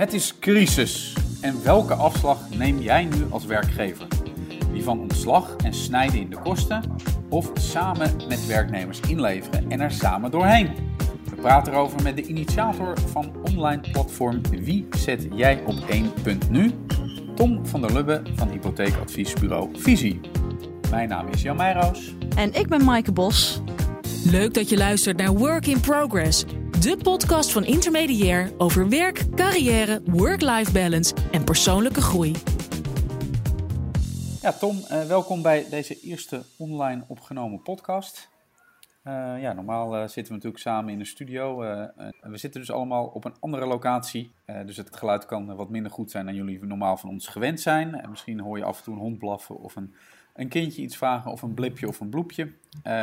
[0.00, 1.16] Het is crisis.
[1.40, 4.06] En welke afslag neem jij nu als werkgever?
[4.72, 6.82] Die van ontslag en snijden in de kosten?
[7.28, 10.70] Of samen met werknemers inleveren en er samen doorheen?
[11.30, 16.70] We praten erover met de initiator van online platform Wie zet jij op 1.nu?
[17.34, 20.20] Tom van der Lubbe van hypotheekadviesbureau Visie.
[20.90, 22.14] Mijn naam is Jan Meijroos.
[22.36, 23.62] En ik ben Maaike Bos.
[24.24, 26.44] Leuk dat je luistert naar Work in Progress,
[26.80, 32.32] de podcast van Intermediair over werk, carrière, work-life balance en persoonlijke groei.
[34.42, 38.28] Ja, Tom, uh, welkom bij deze eerste online opgenomen podcast.
[39.04, 41.58] Uh, ja, normaal uh, zitten we natuurlijk samen in de studio.
[42.20, 44.34] we zitten dus allemaal op een andere locatie.
[44.66, 47.94] dus het geluid kan wat minder goed zijn dan jullie normaal van ons gewend zijn.
[47.94, 49.94] En misschien hoor je af en toe een hond blaffen of een
[50.34, 52.52] een kindje iets vragen of een blipje of een bloepje.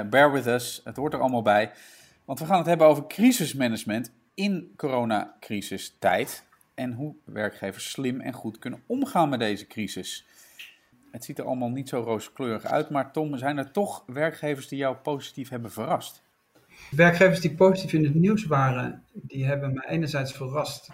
[0.10, 1.72] Bear with us, het hoort er allemaal bij.
[2.28, 6.46] Want we gaan het hebben over crisismanagement in coronacrisistijd.
[6.74, 10.26] En hoe werkgevers slim en goed kunnen omgaan met deze crisis.
[11.12, 14.78] Het ziet er allemaal niet zo rooskleurig uit, maar Tom, zijn er toch werkgevers die
[14.78, 16.22] jou positief hebben verrast?
[16.92, 20.90] Werkgevers die positief in het nieuws waren, die hebben me enerzijds verrast,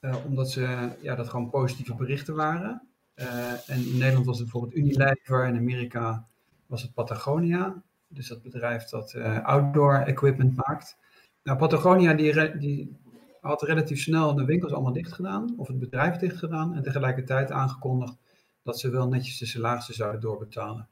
[0.00, 2.82] uh, omdat ze ja, dat gewoon positieve berichten waren.
[3.14, 6.26] Uh, en in Nederland was het bijvoorbeeld Unilever, in Amerika
[6.66, 7.82] was het Patagonia.
[8.14, 10.96] Dus dat bedrijf dat uh, outdoor equipment maakt.
[11.42, 12.96] Nou, Patagonia die, die
[13.40, 17.50] had relatief snel de winkels allemaal dicht gedaan, of het bedrijf dicht gedaan, en tegelijkertijd
[17.50, 18.16] aangekondigd
[18.62, 20.88] dat ze wel netjes de salarissen zouden doorbetalen.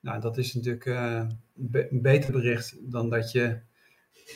[0.00, 3.60] Nou, dat is natuurlijk uh, een beter bericht dan dat je,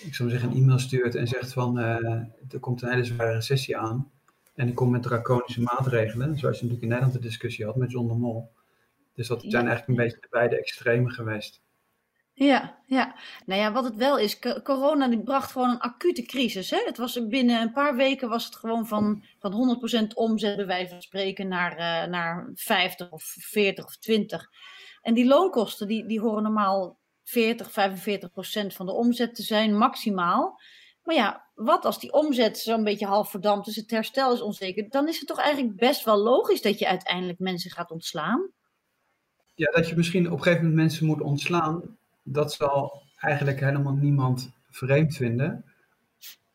[0.03, 3.77] ik zou zeggen, een e-mail stuurt en zegt van er komt een hele zware recessie
[3.77, 4.11] aan.
[4.55, 7.91] En die komt met draconische maatregelen, zoals je natuurlijk in Nederland de discussie had met
[7.91, 8.51] John de Mol.
[9.15, 11.62] Dus dat zijn eigenlijk een beetje de beide extremen geweest.
[12.35, 13.15] Ja, ja.
[13.47, 16.71] Nou ja, wat het wel is, corona die bracht gewoon een acute crisis.
[16.71, 16.83] Hè?
[16.85, 20.91] Het was binnen een paar weken was het gewoon van, van 100% omzet, bij wijze
[20.91, 24.49] van spreken, naar, uh, naar 50 of 40 of 20.
[25.03, 30.61] En die loonkosten, die, die horen normaal 40, 45% van de omzet te zijn, maximaal.
[31.03, 34.91] Maar ja, wat als die omzet zo'n beetje half verdampt, dus het herstel is onzeker,
[34.91, 38.51] dan is het toch eigenlijk best wel logisch dat je uiteindelijk mensen gaat ontslaan?
[39.55, 43.95] Ja, dat je misschien op een gegeven moment mensen moet ontslaan, dat zal eigenlijk helemaal
[43.95, 45.65] niemand vreemd vinden.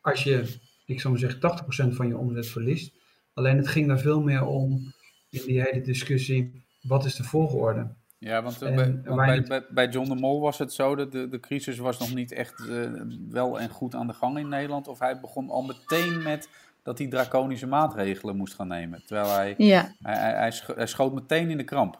[0.01, 0.55] Als je,
[0.85, 2.95] ik zou maar zeggen, 80% van je omzet verliest.
[3.33, 4.94] Alleen het ging daar veel meer om
[5.29, 7.88] in die hele discussie, wat is de volgorde?
[8.19, 11.29] Ja, want, eh, bij, want bij, bij, John de Mol was het zo dat de,
[11.29, 12.91] de crisis was nog niet echt uh,
[13.29, 14.88] wel en goed aan de gang in Nederland.
[14.88, 16.50] Of hij begon al meteen met
[16.83, 19.03] dat hij draconische maatregelen moest gaan nemen.
[19.06, 19.95] Terwijl hij, ja.
[20.01, 22.00] hij, hij, hij, schoot meteen in de kramp.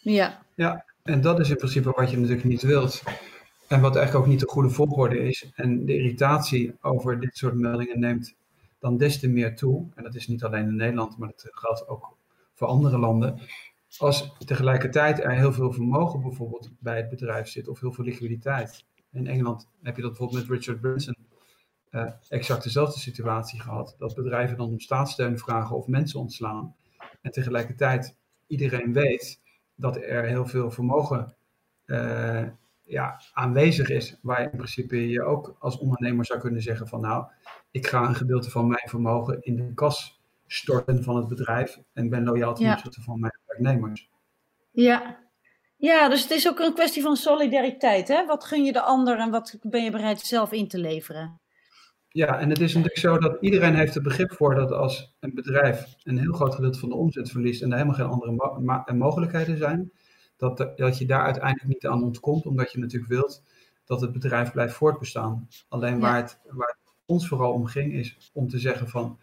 [0.00, 0.42] Ja.
[0.54, 3.02] ja, en dat is in principe wat je natuurlijk niet wilt.
[3.68, 5.50] En wat eigenlijk ook niet de goede volgorde is.
[5.54, 8.34] En de irritatie over dit soort meldingen neemt
[8.78, 9.86] dan des te meer toe.
[9.94, 12.16] En dat is niet alleen in Nederland, maar dat geldt ook
[12.54, 13.40] voor andere landen
[13.98, 18.84] als tegelijkertijd er heel veel vermogen bijvoorbeeld bij het bedrijf zit of heel veel liquiditeit.
[19.12, 21.16] In Engeland heb je dat bijvoorbeeld met Richard Branson
[21.90, 23.94] uh, exact dezelfde situatie gehad.
[23.98, 26.74] Dat bedrijven dan om staatssteun vragen of mensen ontslaan.
[27.20, 28.16] En tegelijkertijd
[28.46, 29.39] iedereen weet
[29.80, 31.34] dat er heel veel vermogen
[31.86, 32.46] uh,
[32.82, 34.18] ja, aanwezig is.
[34.22, 37.24] Waar in principe je ook als ondernemer zou kunnen zeggen van nou,
[37.70, 42.08] ik ga een gedeelte van mijn vermogen in de kas storten van het bedrijf en
[42.08, 44.10] ben loyaal ten opzichte van mijn werknemers.
[44.70, 45.18] Ja.
[45.76, 48.08] ja, dus het is ook een kwestie van solidariteit.
[48.08, 48.26] Hè?
[48.26, 51.40] Wat gun je de ander en wat ben je bereid zelf in te leveren?
[52.12, 55.34] Ja, en het is natuurlijk zo dat iedereen heeft er begrip voor dat als een
[55.34, 58.84] bedrijf een heel groot gedeelte van de omzet verliest en er helemaal geen andere mo
[58.94, 59.92] mogelijkheden zijn,
[60.36, 63.42] dat, dat je daar uiteindelijk niet aan ontkomt, omdat je natuurlijk wilt
[63.84, 65.48] dat het bedrijf blijft voortbestaan.
[65.68, 69.18] Alleen waar, het, waar het ons vooral om ging, is om te zeggen van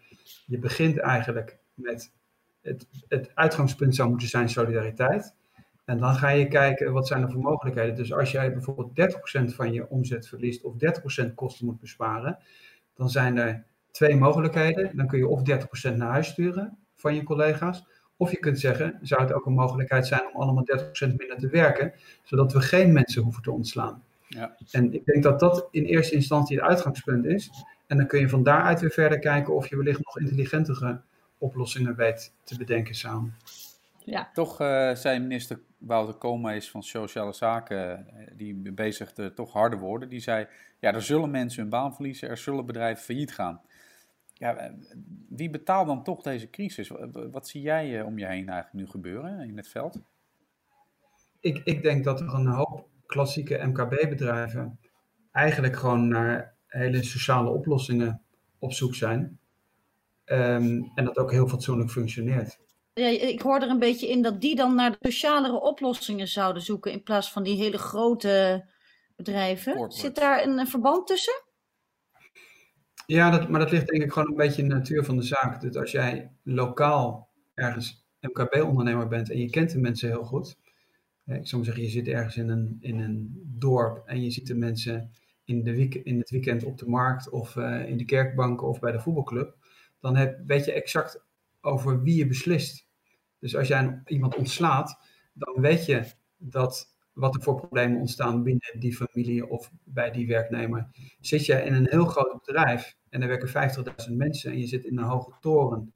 [0.46, 2.12] je begint eigenlijk met
[2.60, 5.34] het, het uitgangspunt zou moeten zijn solidariteit.
[5.84, 7.94] En dan ga je kijken wat zijn er voor mogelijkheden.
[7.94, 8.90] Dus als jij bijvoorbeeld
[9.52, 10.74] 30% van je omzet verliest of
[11.24, 12.38] 30% kosten moet besparen,
[12.98, 14.96] dan zijn er twee mogelijkheden.
[14.96, 15.40] Dan kun je of
[15.90, 17.84] 30% naar huis sturen van je collega's.
[18.16, 21.48] Of je kunt zeggen, zou het ook een mogelijkheid zijn om allemaal 30% minder te
[21.48, 21.92] werken,
[22.22, 24.02] zodat we geen mensen hoeven te ontslaan.
[24.28, 24.56] Ja.
[24.70, 27.50] En ik denk dat dat in eerste instantie het uitgangspunt is.
[27.86, 31.00] En dan kun je van daaruit weer verder kijken of je wellicht nog intelligentere
[31.38, 33.34] oplossingen weet te bedenken samen.
[34.10, 34.30] Ja.
[34.32, 40.08] Toch uh, zei minister Wouter Koolmees van Sociale Zaken, eh, die bezigde toch harde woorden,
[40.08, 40.46] die zei,
[40.78, 43.60] ja, er zullen mensen hun baan verliezen, er zullen bedrijven failliet gaan.
[44.34, 44.72] Ja, eh,
[45.28, 46.90] wie betaalt dan toch deze crisis?
[47.30, 50.00] Wat zie jij om je heen eigenlijk nu gebeuren in het veld?
[51.40, 54.78] Ik, ik denk dat er een hoop klassieke MKB-bedrijven
[55.32, 58.22] eigenlijk gewoon naar hele sociale oplossingen
[58.58, 59.38] op zoek zijn.
[60.24, 62.58] Ehm, en dat ook heel fatsoenlijk functioneert.
[62.98, 66.62] Ja, ik hoor er een beetje in dat die dan naar de socialere oplossingen zouden
[66.62, 68.64] zoeken in plaats van die hele grote
[69.16, 69.72] bedrijven.
[69.72, 70.00] Corporate.
[70.00, 71.42] Zit daar een, een verband tussen?
[73.06, 75.22] Ja, dat, maar dat ligt denk ik gewoon een beetje in de natuur van de
[75.22, 75.60] zaak.
[75.60, 80.56] Dus als jij lokaal ergens MKB-ondernemer bent en je kent de mensen heel goed.
[81.26, 84.46] Ik zou maar zeggen, je zit ergens in een, in een dorp en je ziet
[84.46, 85.10] de mensen
[85.44, 88.78] in, de week, in het weekend op de markt of eh, in de kerkbanken of
[88.78, 89.56] bij de voetbalclub.
[90.00, 91.24] Dan heb, weet je exact
[91.60, 92.87] over wie je beslist.
[93.40, 94.98] Dus als jij iemand ontslaat,
[95.32, 100.26] dan weet je dat wat er voor problemen ontstaan binnen die familie of bij die
[100.26, 100.88] werknemer.
[101.20, 103.72] Zit je in een heel groot bedrijf en er werken
[104.08, 105.92] 50.000 mensen en je zit in een hoge toren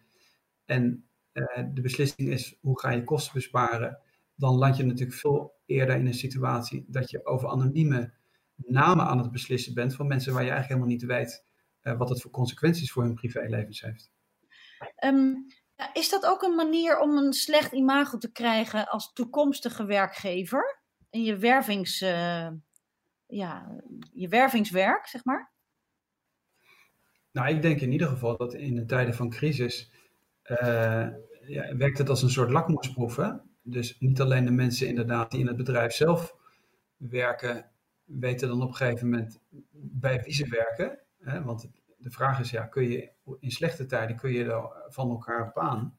[0.65, 3.99] en eh, de beslissing is hoe ga je kosten besparen,
[4.35, 8.13] dan land je natuurlijk veel eerder in een situatie dat je over anonieme
[8.57, 11.45] namen aan het beslissen bent van mensen waar je eigenlijk helemaal niet weet
[11.81, 14.13] eh, wat het voor consequenties voor hun privélevens heeft.
[14.97, 15.35] Ehm,
[15.93, 20.81] is dat ook een manier om een slecht imago te krijgen als toekomstige werkgever?
[21.11, 22.49] In je, wervings, eh,
[23.27, 23.83] ja,
[24.13, 25.53] je wervingswerk, zeg maar?
[27.33, 29.91] Nou, ik denk in ieder geval dat in de tijden van crisis
[30.43, 31.09] eh,
[31.47, 33.17] ja, werkt het als een soort lakmoesproef.
[33.17, 33.31] Hè?
[33.63, 36.37] Dus niet alleen de mensen inderdaad die in het bedrijf zelf
[36.97, 37.71] werken,
[38.05, 39.41] weten dan op een gegeven moment
[39.73, 40.99] bij wie ze werken.
[41.19, 41.43] Hè?
[41.43, 41.69] Want
[42.03, 43.11] de vraag is, ja, kun je
[43.41, 45.97] in slechte tijden kun je er van elkaar op aan?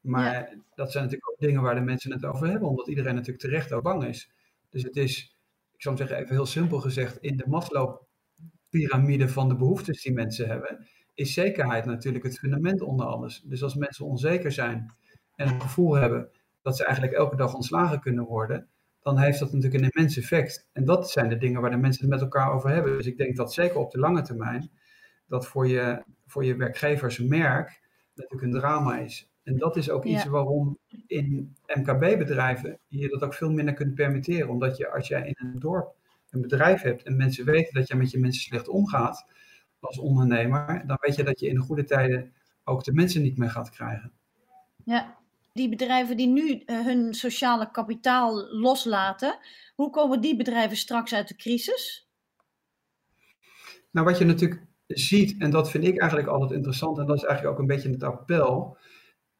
[0.00, 3.44] Maar dat zijn natuurlijk ook dingen waar de mensen het over hebben, omdat iedereen natuurlijk
[3.44, 4.30] terecht ook bang is.
[4.70, 5.36] Dus het is,
[5.72, 10.48] ik zou zeggen even heel simpel gezegd, in de Maslow-pyramide van de behoeftes die mensen
[10.48, 13.42] hebben, is zekerheid natuurlijk het fundament onder alles.
[13.44, 14.94] Dus als mensen onzeker zijn
[15.36, 16.30] en het gevoel hebben
[16.62, 18.68] dat ze eigenlijk elke dag ontslagen kunnen worden,
[19.02, 20.68] dan heeft dat natuurlijk een immens effect.
[20.72, 22.96] En dat zijn de dingen waar de mensen het met elkaar over hebben.
[22.96, 24.70] Dus ik denk dat zeker op de lange termijn,
[25.26, 27.80] dat voor je, voor je werkgeversmerk
[28.14, 29.28] natuurlijk een drama is.
[29.42, 30.10] En dat is ook Ja.
[30.14, 34.48] iets waarom in MKB-bedrijven je dat ook veel minder kunt permitteren.
[34.48, 35.94] Omdat je als jij in een dorp
[36.30, 39.26] een bedrijf hebt en mensen weten dat je met je mensen slecht omgaat
[39.80, 42.32] als ondernemer, dan weet je dat je in de goede tijden
[42.64, 44.12] ook de mensen niet meer gaat krijgen.
[44.84, 45.22] Ja.
[45.52, 49.38] Die bedrijven die nu eh, hun sociale kapitaal loslaten,
[49.74, 52.08] hoe komen die bedrijven straks uit de crisis?
[53.90, 54.62] Nou, wat je natuurlijk
[54.98, 57.90] ziet, en dat vind ik eigenlijk altijd interessant, en dat is eigenlijk ook een beetje
[57.90, 58.76] het appel.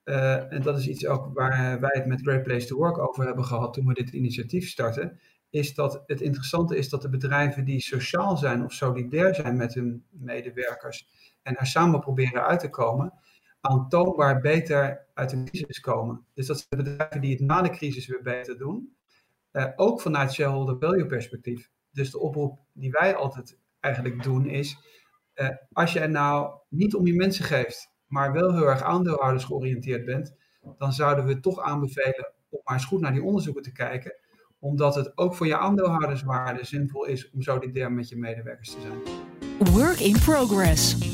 [0.04, 3.24] eh, en dat is iets ook waar wij het met Great Place to Work over
[3.24, 5.20] hebben gehad toen we dit initiatief starten.
[5.50, 9.74] Is dat het interessante is dat de bedrijven die sociaal zijn of solidair zijn met
[9.74, 11.08] hun medewerkers
[11.42, 13.12] en er samen proberen uit te komen,
[13.60, 16.26] aantoonbaar beter uit de crisis komen.
[16.34, 18.96] Dus dat zijn de bedrijven die het na de crisis weer beter doen.
[19.50, 21.70] Eh, ook vanuit shareholder value perspectief.
[21.90, 24.76] Dus de oproep die wij altijd eigenlijk doen is,
[25.34, 30.04] eh, als jij nou niet om je mensen geeft, maar wel heel erg aandeelhouders georiënteerd
[30.04, 30.34] bent,
[30.78, 34.14] dan zouden we toch aanbevelen om maar eens goed naar die onderzoeken te kijken,
[34.58, 38.98] omdat het ook voor je aandeelhouderswaarde zinvol is om solidair met je medewerkers te zijn.
[39.72, 41.12] Work in progress.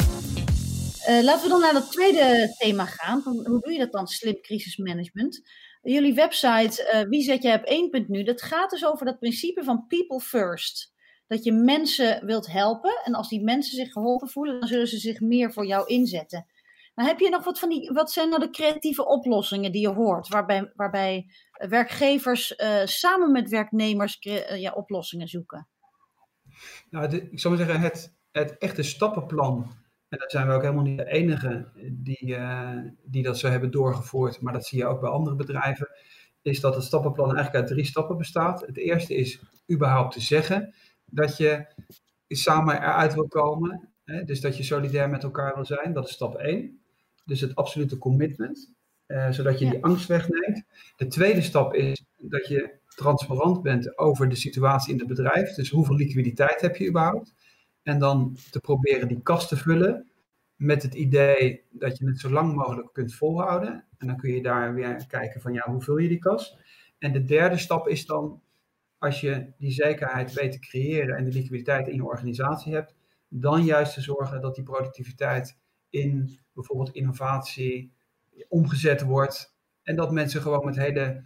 [1.07, 3.23] Eh, laten we dan naar het tweede thema gaan.
[3.23, 5.41] Van, hoe doe je dat dan, slim crisismanagement?
[5.83, 8.23] Jullie website, eh, wie zet jij op één punt nu?
[8.23, 10.93] Dat gaat dus over dat principe van people first.
[11.31, 14.99] Dat je mensen wilt helpen en als die mensen zich geholpen voelen, dan zullen ze
[14.99, 16.47] zich meer voor jou inzetten.
[16.95, 19.89] Maar heb je nog wat van die, wat zijn nou de creatieve oplossingen die je
[19.89, 25.69] hoort, waarbij, waarbij werkgevers eh, samen met werknemers eh, ja, oplossingen zoeken?
[26.91, 29.71] Nou, ik zou maar zeggen, het, het echte stappenplan,
[30.09, 33.71] en daar zijn we ook helemaal niet de enige die, eh, die dat zo hebben
[33.71, 35.89] doorgevoerd, maar dat zie je ook bij andere bedrijven,
[36.43, 38.61] is dat het stappenplan eigenlijk uit drie stappen bestaat.
[38.61, 40.75] Het eerste is überhaupt te zeggen
[41.11, 41.67] dat je
[42.29, 46.13] samen eruit wil komen, hè, dus dat je solidair met elkaar wil zijn, dat is
[46.15, 46.81] stap één.
[47.25, 48.73] Dus het absolute commitment,
[49.07, 49.71] eh, zodat je Ja.
[49.71, 50.63] die angst wegneemt.
[50.97, 55.55] De tweede stap is dat je transparant bent over de situatie in het bedrijf.
[55.55, 57.35] Dus hoeveel liquiditeit heb je überhaupt?
[57.83, 60.11] En dan te proberen die kast te vullen
[60.57, 63.85] met het idee dat je het zo lang mogelijk kunt volhouden.
[63.99, 66.59] En dan kun je daar weer kijken van ja, hoe vul je die kas?
[66.99, 68.41] En de derde stap is dan,
[69.01, 72.95] als je die zekerheid weet te creëren en de liquiditeit in je organisatie hebt,
[73.29, 75.59] dan juist te zorgen dat die productiviteit
[75.91, 77.93] in bijvoorbeeld innovatie
[78.49, 79.55] omgezet wordt.
[79.83, 81.25] En dat mensen gewoon met hele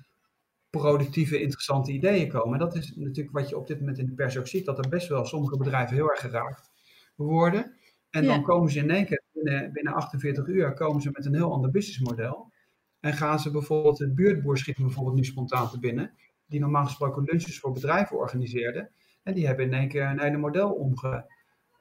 [0.71, 2.53] productieve, interessante ideeën komen.
[2.53, 4.79] En dat is natuurlijk wat je op dit moment in de pers ook ziet, dat
[4.79, 6.71] er best wel sommige bedrijven heel erg geraakt
[7.17, 7.77] worden.
[8.11, 11.35] En dan komen ze in één keer binnen, binnen 48 uur komen ze met een
[11.35, 12.53] heel ander businessmodel.
[13.01, 16.15] En gaan ze bijvoorbeeld, het buurtboer schiet me bijvoorbeeld nu spontaan te binnen,
[16.55, 18.91] die normaal gesproken lunches voor bedrijven organiseerde.
[19.23, 21.33] En die hebben in één keer een hele model omge,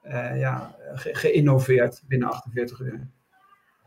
[0.02, 3.08] eh, ja, ge- geïnnoveerd binnen 48 uur.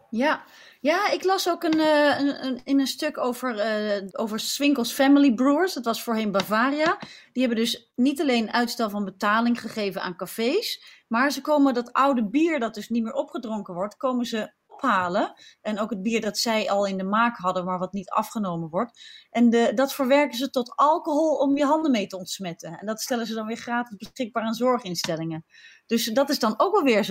[0.10, 0.44] Ja,
[0.82, 5.34] ja ik las ook een, uh, een, in een stuk over, uh, over Swinkels Family
[5.34, 5.74] Brewers.
[5.74, 6.98] Dat was voorheen Bavaria.
[7.34, 10.84] Die hebben dus niet alleen uitstel van betaling gegeven aan cafés.
[11.08, 14.52] Maar ze komen dat oude bier dat dus niet meer opgedronken wordt, komen ze
[15.62, 18.70] En ook het bier dat zij al in de maak hadden, maar wat niet afgenomen
[18.70, 19.00] wordt.
[19.30, 22.80] En de, dat verwerken ze tot alcohol om je handen mee te ontsmetten.
[22.80, 25.46] En dat stellen ze dan weer gratis beschikbaar aan zorginstellingen.
[25.86, 27.04] Dus dat is dan ook wel weer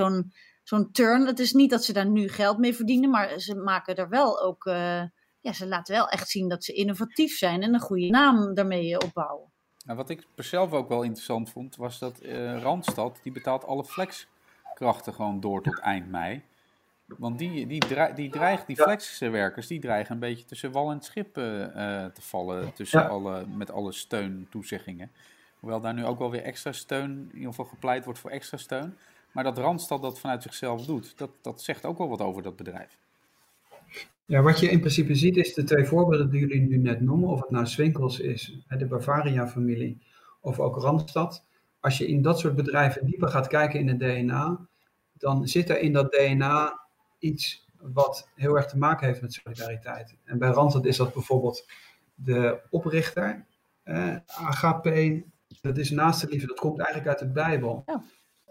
[0.63, 1.27] zo'n turn.
[1.27, 4.43] Het is niet dat ze daar nu geld mee verdienen, maar ze maken er wel
[4.43, 4.65] ook.
[4.65, 5.03] Uh,
[5.41, 9.01] ja, ze laten wel echt zien dat ze innovatief zijn en een goede naam daarmee
[9.01, 9.53] opbouwen.
[9.85, 13.85] Nou, wat ik zelf ook wel interessant vond, was dat uh, Randstad, die betaalt alle
[13.85, 16.43] flexkrachten gewoon door tot eind mei.
[17.07, 17.81] Want die, die,
[18.15, 21.45] die, dreigen, die flexwerkers, die dreigen een beetje tussen wal en schip uh,
[22.05, 22.73] te vallen.
[22.73, 25.11] Tussen alle, met alle steuntoezeggingen.
[25.59, 28.57] Hoewel daar nu ook wel weer extra steun, in ieder geval gepleit wordt voor extra
[28.57, 28.97] steun.
[29.33, 32.57] Maar dat Randstad dat vanuit zichzelf doet, dat, dat zegt ook wel wat over dat
[32.57, 32.99] bedrijf.
[34.25, 37.29] Ja, wat je in principe ziet is de twee voorbeelden die jullie nu net noemen,
[37.29, 39.99] of het nou Swinkels is, de Bavaria-familie,
[40.41, 41.45] of ook Randstad.
[41.81, 44.67] Als je in dat soort bedrijven dieper gaat kijken in het DNA,
[45.13, 46.86] dan zit er in dat DNA
[47.19, 50.17] iets wat heel erg te maken heeft met solidariteit.
[50.25, 51.67] En bij Randstad is dat bijvoorbeeld
[52.15, 53.47] de oprichter,
[53.83, 55.25] eh, agape,
[55.61, 57.83] dat is naast de liefde, dat komt eigenlijk uit de Bijbel.
[57.87, 58.03] Ja.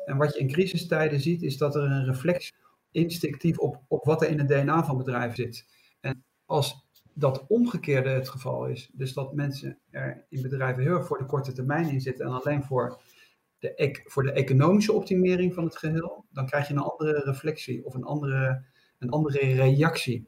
[0.06, 2.54] En wat je in crisistijden ziet, is dat er een reflex
[2.92, 5.66] instinctief op, op wat er in het DNA van bedrijven zit.
[6.00, 11.08] En als dat omgekeerde het geval is, dus dat mensen er in bedrijven heel erg
[11.08, 13.00] voor de korte termijn in zitten en alleen voor
[13.76, 17.94] de, voor de economische optimering van het geheel, dan krijg je een andere reflectie of
[17.94, 18.66] een andere,
[19.00, 20.28] een andere reactie.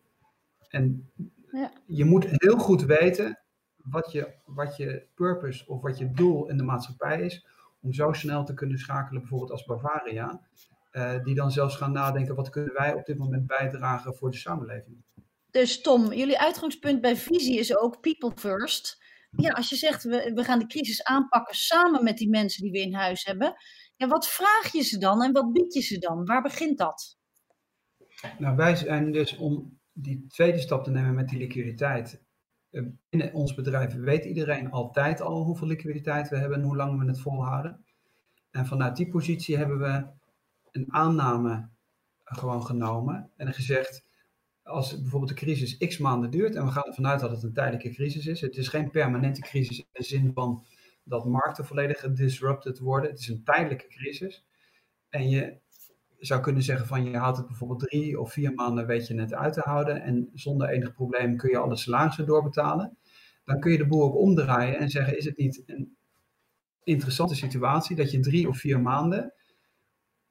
[0.69, 1.11] En
[1.51, 1.71] ja.
[1.85, 3.39] je moet heel goed weten
[3.75, 7.47] wat je, wat je purpose of wat je doel in de maatschappij is,
[7.81, 10.41] om zo snel te kunnen schakelen, bijvoorbeeld als Bavaria,
[10.91, 14.37] uh, die dan zelfs gaan nadenken, wat kunnen wij op dit moment bijdragen voor de
[14.37, 15.03] samenleving.
[15.51, 19.03] Dus Tom, jullie uitgangspunt bij visie is ook people first.
[19.29, 22.71] Ja, als je zegt, we, we gaan de crisis aanpakken samen met die mensen die
[22.71, 23.53] we in huis hebben.
[23.95, 26.25] Ja, wat vraag je ze dan en wat bied je ze dan?
[26.25, 27.17] Waar begint dat?
[28.37, 32.23] Nou, wij zijn dus om die tweede stap te nemen met die liquiditeit.
[32.69, 36.99] Eh, binnen ons bedrijf weet iedereen altijd al hoeveel liquiditeit we hebben en hoe lang
[36.99, 37.85] we het volhouden.
[38.51, 40.07] En vanuit die positie hebben we
[40.71, 41.69] een aanname
[42.23, 44.06] gewoon genomen en gezegd,
[44.67, 47.53] als bijvoorbeeld de crisis x maanden duurt en we gaan ervan uit dat het een
[47.53, 50.65] tijdelijke crisis is, het is geen permanente crisis in de zin van
[51.03, 54.45] dat markten volledig gedisrupted worden, het is een tijdelijke crisis.
[55.09, 55.59] En je
[56.19, 59.33] zou kunnen zeggen van je houdt het bijvoorbeeld drie of vier maanden weet je het
[59.33, 62.97] uit te houden en zonder enig probleem kun je alle salarissen doorbetalen.
[63.45, 65.97] Dan kun je de boel ook omdraaien en zeggen is het niet een
[66.83, 69.33] interessante situatie dat je drie of vier maanden,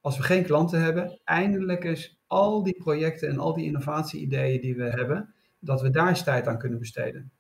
[0.00, 4.76] als we geen klanten hebben, eindelijk eens al die projecten en al die innovatie-ideeën die
[4.76, 7.30] we hebben, dat we daar eens tijd aan kunnen besteden.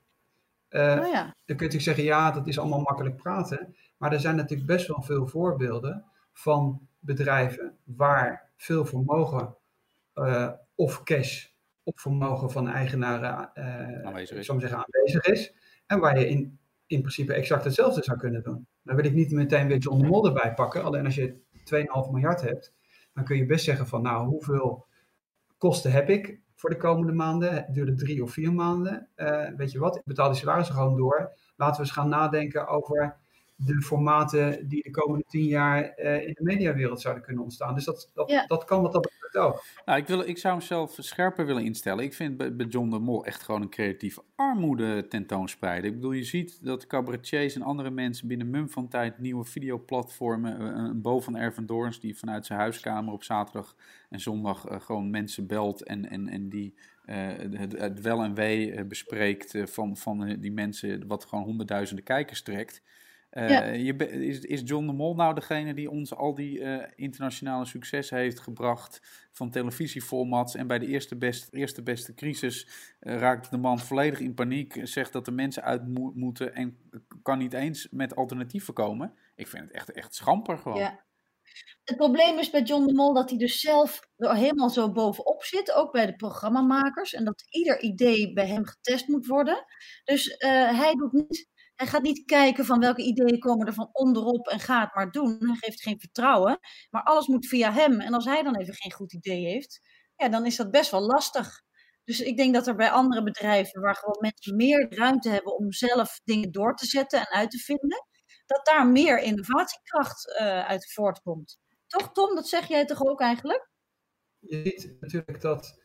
[0.70, 1.22] Uh, oh ja.
[1.22, 3.76] Dan kun je natuurlijk zeggen, ja, dat is allemaal makkelijk praten.
[3.96, 9.56] Maar er zijn natuurlijk best wel veel voorbeelden van bedrijven waar veel vermogen
[10.14, 11.46] uh, of cash
[11.82, 14.46] of vermogen van eigenaren uh, aanwezig, is.
[14.46, 15.54] Zeggen, aanwezig is.
[15.86, 18.66] En waar je in, in principe exact hetzelfde zou kunnen doen.
[18.82, 20.84] Dan wil ik niet meteen weer John de Mol erbij pakken.
[20.84, 22.72] Alleen als je 2,5 miljard hebt,
[23.16, 24.86] dan kun je best zeggen van nou, hoeveel
[25.58, 27.54] kosten heb ik voor de komende maanden?
[27.54, 29.08] Het duurde drie of vier maanden.
[29.16, 31.32] Uh, weet je wat, ik betaal die salarissen gewoon door.
[31.56, 33.16] Laten we eens gaan nadenken over
[33.56, 37.74] de formaten die de komende tien jaar uh, in de mediawereld zouden kunnen ontstaan.
[37.74, 39.64] Dus dat, dat, dat kan wat dat betreft ook.
[39.84, 42.04] Nou, ik, wil, ik zou hem zelf scherper willen instellen.
[42.04, 45.90] Ik vind bij, bij John de Mol echt gewoon een creatieve armoede tentoonspreiden.
[45.90, 50.58] Ik bedoel, je ziet dat cabaretiers en andere mensen binnen mum van tijd nieuwe videoplatformen,
[50.58, 53.76] eh, een Bo van Erven Doorns die vanuit zijn huiskamer op zaterdag
[54.10, 56.74] en zondag uh, gewoon mensen belt en, en, en die
[57.06, 57.16] uh,
[57.50, 62.82] het, het, wel en wee bespreekt van, van die mensen wat gewoon honderdduizenden kijkers trekt.
[63.36, 67.64] Uh, je, is, is, John de Mol nou degene die ons al die uh, internationale
[67.64, 69.00] succes heeft gebracht
[69.32, 72.68] van televisieformats en bij de eerste, best, eerste beste crisis
[73.00, 76.78] uh, raakt de man volledig in paniek, zegt dat de mensen uit mo moeten en
[77.22, 79.14] kan niet eens met alternatieven komen?
[79.34, 80.78] Ik vind het echt, echt schamper gewoon.
[80.78, 81.04] Ja.
[81.84, 85.44] Het probleem is bij John de Mol dat hij dus zelf er helemaal zo bovenop
[85.44, 89.64] zit, ook bij de programmamakers, en dat ieder idee bij hem getest moet worden.
[90.04, 94.48] Dus hij doet niet hij gaat niet kijken van welke ideeën komen er van onderop
[94.48, 95.38] en gaat maar doen.
[95.40, 96.58] Hij geeft geen vertrouwen.
[96.90, 98.00] Maar alles moet via hem.
[98.00, 99.80] En als hij dan even geen goed idee heeft,
[100.16, 101.64] ja, dan is dat best wel lastig.
[102.04, 105.72] Dus ik denk dat er bij andere bedrijven, waar gewoon mensen meer ruimte hebben om
[105.72, 108.06] zelf dingen door te zetten en uit te vinden,
[108.46, 111.58] dat daar meer innovatiekracht uh, uit voortkomt.
[111.86, 112.34] Toch, Tom?
[112.34, 113.70] Dat zeg jij toch ook eigenlijk?
[114.38, 115.84] Je ziet natuurlijk dat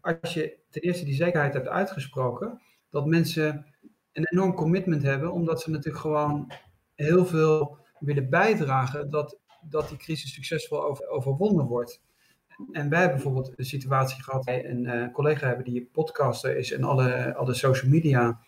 [0.00, 3.74] als je ten eerste die zekerheid hebt uitgesproken, dat mensen
[4.16, 6.52] een enorm commitment hebben, omdat ze natuurlijk gewoon
[6.94, 12.00] heel veel willen bijdragen dat, dat die crisis succesvol over, overwonnen wordt.
[12.72, 16.72] En wij hebben bijvoorbeeld een situatie gehad, wij een uh, collega hebben die podcaster is
[16.72, 18.40] en alle, alle social media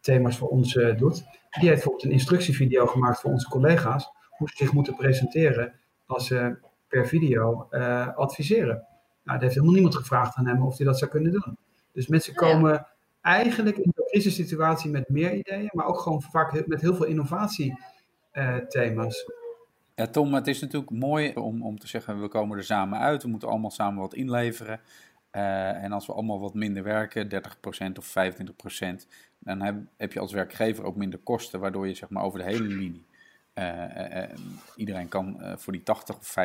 [0.00, 1.14] thema's voor ons uh, doet.
[1.50, 5.72] Die heeft bijvoorbeeld een instructievideo gemaakt voor onze collega's, hoe ze zich moeten presenteren
[6.06, 8.86] als ze per video uh, adviseren.
[9.24, 11.58] Nou, dat heeft helemaal niemand gevraagd aan hem of hij dat zou kunnen doen.
[11.92, 12.86] Dus mensen komen
[13.20, 19.30] eigenlijk in de crisissituatie met meer ideeën, maar ook gewoon vaak met heel veel innovatiethema's.
[19.94, 23.22] Ja, Tom, het is natuurlijk mooi om, om te zeggen, we komen er samen uit,
[23.22, 24.80] we moeten allemaal samen wat inleveren.
[25.32, 27.30] Uh, en als we allemaal wat minder werken, 30%
[27.98, 28.12] of 25%,
[29.38, 32.44] dan heb, heb, je als werkgever ook minder kosten, waardoor je zeg maar over de
[32.44, 33.04] hele linie
[33.54, 34.22] uh,
[34.76, 36.36] iedereen kan voor die 80 of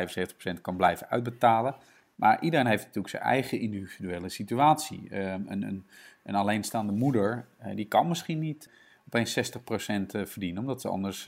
[0.56, 1.74] 75% kan blijven uitbetalen.
[2.14, 5.08] Maar iedereen heeft natuurlijk zijn eigen individuele situatie.
[5.10, 5.86] Ehm, een, een,
[6.22, 8.70] een, alleenstaande moeder, die kan misschien niet
[9.06, 9.60] opeens 60%
[10.06, 11.26] verdienen, omdat ze anders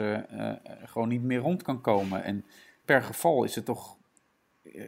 [0.84, 2.24] gewoon niet meer rond kan komen.
[2.24, 2.44] En
[2.84, 3.96] per geval is het toch,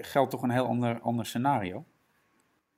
[0.00, 1.84] geldt toch een heel ander, ander scenario.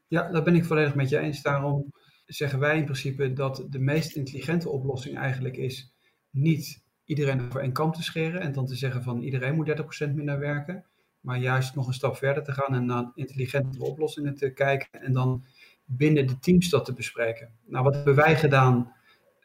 [0.08, 1.42] Ja, daar ben ik volledig met je eens.
[1.42, 1.92] Daarom
[2.26, 5.92] zeggen wij in principe dat de meest intelligente oplossing eigenlijk is
[6.30, 10.14] niet iedereen over één kam te scheren en dan te zeggen van iedereen moet 30%
[10.14, 10.84] minder werken,
[11.20, 15.12] maar juist nog een stap verder te gaan en naar intelligentere oplossingen te kijken en
[15.12, 15.44] dan
[15.86, 17.52] binnen de teams dat te bespreken.
[17.64, 18.92] Nou, wat hebben wij gedaan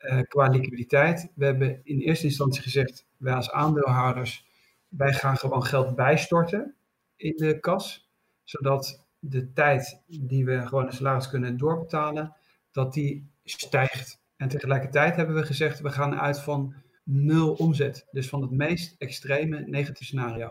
[0.02, 1.32] uh, qua liquiditeit?
[1.36, 4.46] We hebben in eerste instantie gezegd, wij als aandeelhouders,
[4.88, 6.76] wij gaan gewoon geld bijstorten
[7.16, 8.12] in de kas,
[8.44, 12.36] zodat de tijd die we gewoon een salaris kunnen doorbetalen,
[12.72, 14.22] dat die stijgt.
[14.36, 18.08] En tegelijkertijd hebben we gezegd, we gaan uit van nul omzet.
[18.12, 20.50] Dus van het meest extreme negatieve scenario.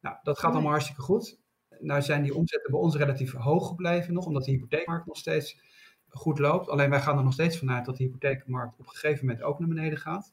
[0.00, 1.38] Nou, dat gaat allemaal hartstikke goed.
[1.80, 5.60] Nou zijn die omzetten bij ons relatief hoog gebleven nog, omdat de hypotheekmarkt nog steeds
[6.08, 6.68] goed loopt.
[6.68, 9.58] Alleen wij gaan er nog steeds vanuit dat de hypotheekmarkt op een gegeven moment ook
[9.58, 10.32] naar beneden gaat.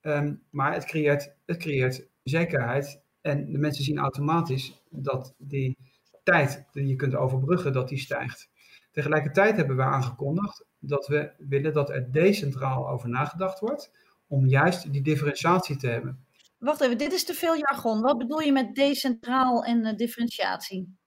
[0.00, 5.76] Ehm, maar het creëert, het creëert zekerheid en de mensen zien automatisch dat die
[6.22, 8.50] tijd die je kunt overbruggen, dat die stijgt.
[8.92, 13.92] Tegelijkertijd hebben we aangekondigd dat we willen dat er decentraal over nagedacht wordt,
[14.26, 16.24] om juist die differentiatie te hebben.
[16.60, 18.00] Wacht even, dit is te veel jargon.
[18.00, 20.98] Wat bedoel je met decentraal en uh, differentiatie?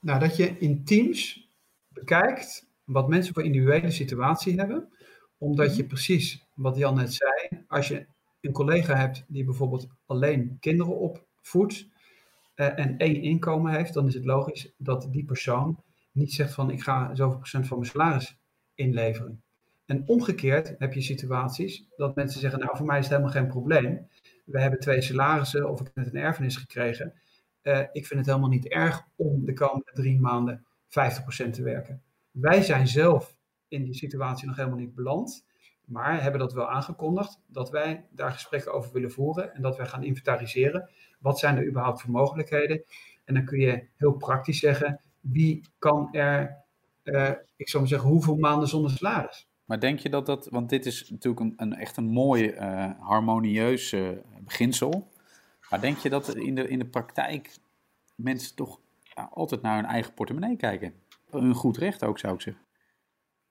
[0.00, 1.48] Nou, dat je in teams
[1.88, 4.88] bekijkt wat mensen voor individuele situatie hebben,
[5.38, 5.76] omdat mhm.
[5.76, 8.06] je precies, wat Jan net zei, als je
[8.40, 11.86] een collega hebt die bijvoorbeeld alleen kinderen opvoedt,
[12.56, 16.70] uh, en één inkomen heeft, dan is het logisch dat die persoon niet zegt van
[16.70, 18.38] ik ga zoveel procent van mijn salaris
[18.74, 19.43] inleveren.
[19.86, 23.46] En omgekeerd heb je situaties dat mensen zeggen, nou voor mij is het helemaal geen
[23.48, 24.08] probleem.
[24.44, 27.14] We hebben twee salarissen of ik heb net een erfenis gekregen.
[27.62, 32.02] Uh, ik vind het helemaal niet erg om de komende drie maanden 50% te werken.
[32.30, 33.36] Wij zijn zelf
[33.68, 35.46] in die situatie nog helemaal niet beland,
[35.84, 39.86] maar hebben dat wel aangekondigd dat wij daar gesprekken over willen voeren en dat wij
[39.86, 40.90] gaan inventariseren.
[41.18, 42.84] Wat zijn er überhaupt voor mogelijkheden?
[43.24, 46.64] En dan kun je heel praktisch zeggen, wie kan er,
[47.04, 49.48] uh, ik zou maar zeggen, hoeveel maanden zonder salaris?
[49.64, 53.92] Maar denk je dat dat, want dit is natuurlijk een, echt een mooi, uh, harmonieus
[53.92, 54.08] uh,
[54.40, 55.08] beginsel.
[55.70, 57.56] Maar denk je dat in de, in de praktijk
[58.14, 58.80] mensen toch
[59.30, 60.94] altijd naar hun eigen portemonnee kijken?
[61.30, 62.62] Een goed recht ook, zou ik zeggen.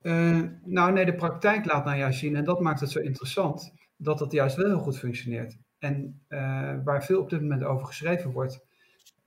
[0.02, 3.74] Uh, nou nee, de praktijk laat nou juist zien, en dat maakt het zo interessant,
[3.98, 5.58] dat dat juist wel heel goed functioneert.
[5.80, 8.66] En uh, waar veel op dit moment over geschreven wordt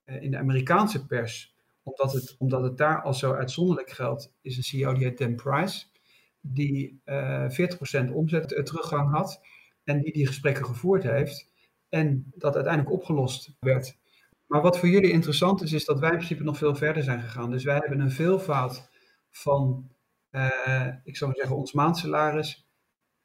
[0.04, 4.62] in de Amerikaanse pers, omdat het, omdat het daar al zo uitzonderlijk geldt, is een
[4.62, 5.86] CEO die Dan Price,
[6.52, 7.00] die
[8.08, 9.40] 40% omzet teruggang had
[9.84, 11.50] en die die gesprekken gevoerd heeft
[11.88, 13.96] en dat uiteindelijk opgelost werd.
[14.46, 17.20] Maar wat voor jullie interessant is, is dat wij in principe nog veel verder zijn
[17.20, 17.50] gegaan.
[17.50, 18.88] Dus wij hebben een veelvoud
[19.30, 19.90] van
[20.30, 22.66] uh, ik zou maar zeggen, ons maandsalaris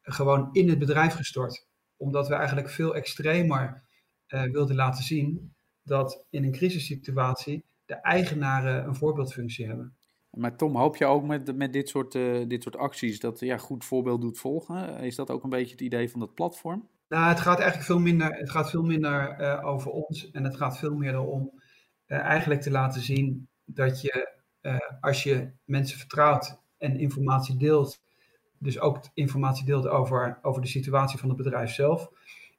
[0.02, 1.68] gewoon in het bedrijf gestort.
[1.98, 3.84] Omdat we eigenlijk veel extremer
[4.28, 5.54] wilden laten zien
[5.84, 9.96] dat in een crisissituatie de eigenaren een voorbeeldfunctie hebben.
[10.32, 13.58] Maar Tom, hoop je ook met, met dit, soort, uh, dit soort acties dat ja,
[13.58, 14.98] goed voorbeeld doet volgen?
[15.00, 16.88] Is dat ook een beetje het idee van dat platform?
[17.08, 20.58] Nou, het gaat eigenlijk veel minder, het gaat veel minder uh, over ons en het
[20.58, 21.52] gaat veel meer om
[22.08, 24.40] uh, eigenlijk te laten zien dat je,
[25.02, 28.02] als je mensen vertrouwt en informatie deelt,
[28.58, 32.10] dus ook informatie deelt over, over de situatie van het bedrijf zelf,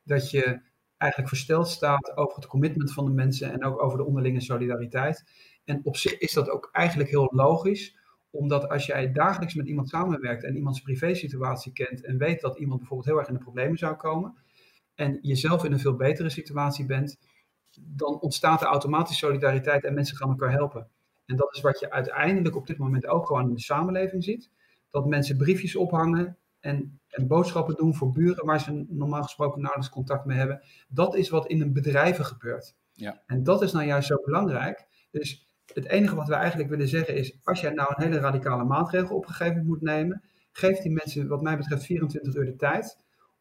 [0.02, 0.60] dat je
[0.96, 5.24] eigenlijk versteld staat over het commitment van de mensen en ook over de onderlinge solidariteit.
[5.64, 7.96] En op zich is dat ook eigenlijk heel logisch,
[8.30, 12.78] omdat als jij dagelijks met iemand samenwerkt en iemands privésituatie kent en weet dat iemand
[12.78, 14.36] bijvoorbeeld heel erg in de problemen zou komen
[14.94, 17.18] en jezelf in een veel betere situatie bent,
[17.80, 20.88] dan ontstaat er automatisch solidariteit en mensen gaan elkaar helpen.
[21.26, 24.50] En dat is wat je uiteindelijk op dit moment ook gewoon in de samenleving ziet.
[24.90, 29.94] Dat mensen briefjes ophangen en, en boodschappen doen voor buren waar ze normaal gesproken nauwelijks
[29.94, 30.62] contact mee hebben.
[30.88, 32.76] Dat is wat in een bedrijven gebeurt.
[32.92, 33.22] Ja.
[33.26, 34.86] En dat is nou juist zo belangrijk.
[35.10, 38.64] Dus het enige wat we eigenlijk willen zeggen is, als jij nou een hele radicale
[38.64, 40.22] maatregel op een gegeven moment moet nemen,
[40.52, 42.96] geef die mensen wat mij betreft 24 uur de tijd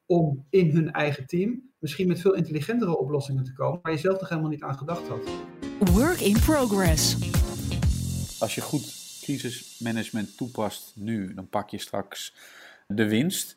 [0.05, 4.17] om in hun eigen team misschien met veel intelligentere oplossingen te komen waar je zelf
[4.17, 5.29] toch helemaal niet aan gedacht had.
[5.93, 7.15] Work in progress.
[8.39, 12.36] Als je goed crisismanagement toepast nu, dan pak je straks
[12.88, 13.55] de winst.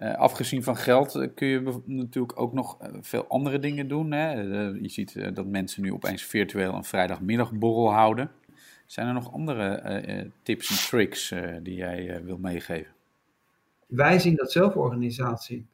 [0.00, 4.12] Uh, afgezien van geld uh, kun je natuurlijk ook nog uh, veel andere dingen doen.
[4.12, 4.32] Hè?
[4.70, 8.30] je ziet dat mensen nu opeens virtueel een vrijdagmiddagborrel houden.
[8.86, 12.92] Zijn er nog andere tips en tricks die jij wil meegeven?
[13.86, 15.66] Wij zien dat zelforganisatie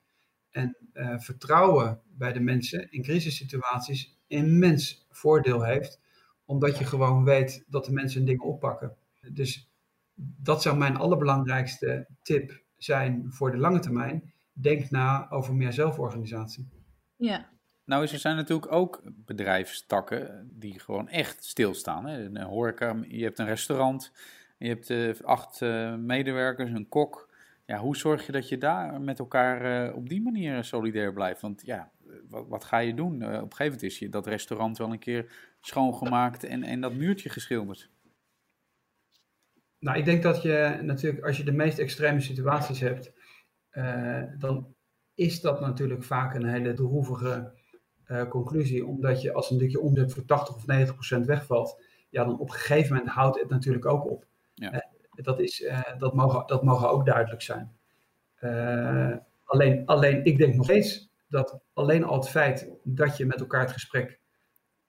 [0.50, 0.76] en
[1.18, 6.00] vertrouwen bij de mensen in crisissituaties immens voordeel heeft.
[6.44, 8.96] Omdat je gewoon weet dat de mensen dingen oppakken.
[9.32, 9.68] Dus
[10.14, 14.33] dat zou mijn allerbelangrijkste tip zijn voor de lange termijn.
[14.53, 16.68] Denk na over meer zelforganisatie.
[17.16, 17.51] Ja.
[17.85, 22.07] Nou, er zijn natuurlijk ook bedrijfstakken die gewoon echt stilstaan.
[22.07, 22.25] Hè?
[22.25, 24.12] Een horeca, je hebt een restaurant,
[24.59, 27.31] je hebt uh, acht uh, medewerkers, een kok.
[27.66, 31.40] Ja, hoe zorg je dat je daar met elkaar uh, op die manier solidair blijft?
[31.40, 31.90] Want ja,
[32.29, 33.14] wat, wat ga je doen?
[33.14, 36.95] op een gegeven moment is je dat restaurant wel een keer schoongemaakt en, en dat
[36.95, 37.90] muurtje geschilderd.
[39.83, 43.12] Nou, ik denk dat je natuurlijk, als je de meest extreme situaties hebt,
[43.73, 44.75] uh, dan
[45.14, 47.53] is dat natuurlijk vaak een hele droevige
[48.07, 48.87] uh, conclusie.
[48.87, 52.49] Omdat je als een stukje omzet voor 80 of 90 procent wegvalt, ja, dan op
[52.49, 54.27] een gegeven moment houdt het natuurlijk ook op.
[54.55, 54.75] Ja.
[54.75, 54.81] Uh,
[55.14, 57.77] dat, is, dat, mogen, dat mogen ook duidelijk zijn.
[59.45, 63.61] alleen, alleen, ik denk nog steeds dat alleen al het feit dat je met elkaar
[63.61, 64.21] het gesprek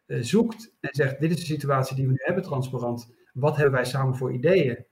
[0.06, 3.85] zoekt en zegt: Dit is de situatie die we nu hebben, transparant wat hebben wij
[3.85, 4.85] samen voor ideeën,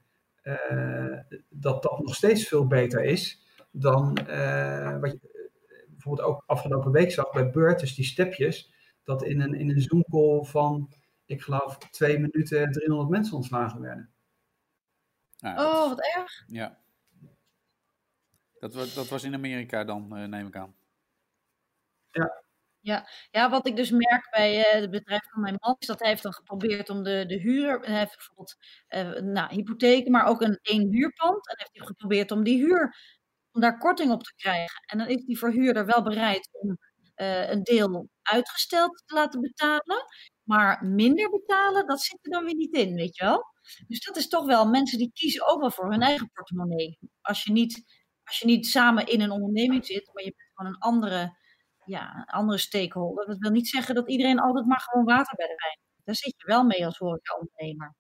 [0.44, 5.50] uh, dat dat nog steeds veel beter is dan uh, wat je
[5.90, 8.74] bijvoorbeeld ook afgelopen week zag bij Beurt, dus die stepjes,
[9.04, 10.94] dat in een, in een Zoom-call van,
[11.26, 14.12] ik geloof, twee minuten 300 mensen ontslagen werden.
[15.36, 16.44] Ja, oh, wat erg.
[16.48, 16.80] Ja.
[18.60, 20.76] Dat was, dat was in Amerika dan, uh, neem ik aan.
[22.12, 22.41] Ja,
[22.82, 26.00] ja, ja, wat ik dus merk bij uh, het bedrijf van mijn man is dat
[26.00, 28.56] hij heeft dan geprobeerd om de, de huur, hij heeft bijvoorbeeld
[28.90, 31.50] uh, nou, hypotheken, maar ook een één huurpand.
[31.50, 32.96] En heeft hij geprobeerd om die huur,
[33.52, 34.84] om daar korting op te krijgen.
[34.86, 36.78] En dan is die verhuurder wel bereid om
[37.16, 40.06] uh, een deel uitgesteld te laten betalen.
[40.44, 43.44] Maar minder betalen, dat zit er dan weer niet in, weet je wel.
[43.88, 47.00] Dus dat is toch wel, mensen die kiezen ook wel voor hun eigen portemonnee.
[47.22, 47.84] Als je niet,
[48.24, 51.40] als je niet samen in een onderneming zit, maar je bent gewoon een andere
[51.86, 53.26] ja, andere stakeholder.
[53.26, 55.80] Dat wil niet zeggen dat iedereen altijd maar gewoon water bij de wijn.
[56.04, 57.96] Daar zit je wel mee als horeca-ondernemer.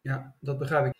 [0.00, 0.94] Ja, dat begrijp ik.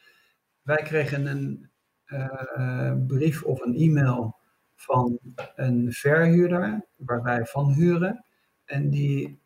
[0.63, 1.71] Wij kregen een
[2.07, 4.37] uh, brief of een e-mail
[4.75, 5.19] van
[5.55, 8.25] een verhuurder waar wij van huren.
[8.65, 9.43] En die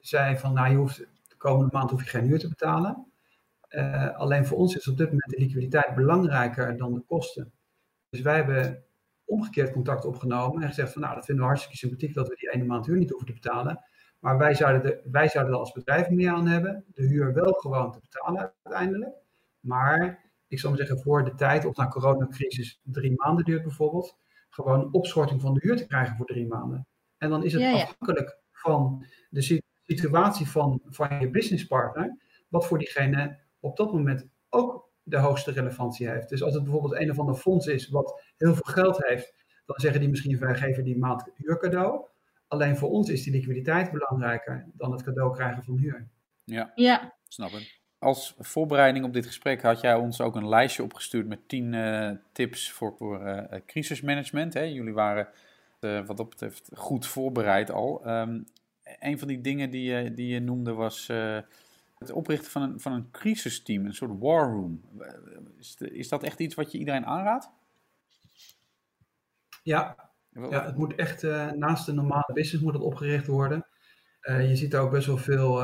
[0.00, 3.12] zei van, nou je hoeft, de komende maand hoef je geen huur te betalen.
[3.68, 7.52] Uh, alleen voor ons is op dit moment de liquiditeit belangrijker dan de kosten.
[8.08, 8.84] Dus wij hebben
[9.24, 12.50] omgekeerd contact opgenomen en gezegd van nou, dat vinden we hartstikke sympathiek dat we die
[12.52, 13.84] ene maand huur niet hoeven te betalen.
[14.18, 17.52] Maar wij zouden, de, wij zouden er als bedrijf meer aan hebben, de huur wel
[17.52, 19.12] gewoon te betalen uiteindelijk.
[19.60, 24.16] Maar ik zou maar zeggen, voor de tijd, of na coronacrisis drie maanden duurt bijvoorbeeld,
[24.50, 26.86] gewoon een opschorting van de huur te krijgen voor drie maanden.
[27.18, 27.82] En dan is het Ja, ja.
[27.82, 32.16] afhankelijk van de si- situatie van, van je businesspartner,
[32.48, 36.28] wat voor diegene op dat moment ook de hoogste relevantie heeft.
[36.28, 39.34] Dus als het bijvoorbeeld een of ander fonds is wat heel veel geld heeft,
[39.66, 42.06] dan zeggen die misschien wij geven die maand huurcadeau.
[42.48, 46.08] Alleen voor ons is die liquiditeit belangrijker dan het cadeau krijgen van huur.
[46.44, 47.82] Ja, Ja, snap ik.
[47.98, 52.10] Als voorbereiding op dit gesprek had jij ons ook een lijstje opgestuurd met 10 eh,
[52.32, 54.54] tips voor, voor eh, crisismanagement.
[54.54, 54.62] Hè?
[54.62, 55.28] Jullie waren
[55.84, 58.04] eh, wat dat betreft goed voorbereid al.
[58.04, 58.40] Ehm,
[59.00, 61.38] een van die dingen die je, die je noemde was eh,
[62.06, 64.80] het oprichten van een, van een crisisteam, een soort war room.
[65.58, 67.50] Is, de- is dat echt iets wat je iedereen aanraadt?
[69.62, 70.10] Ja,
[70.50, 73.66] Ja, het moet echt eh, naast de normale business moet het opgericht worden.
[74.20, 75.60] Eh, je ziet daar ook best wel veel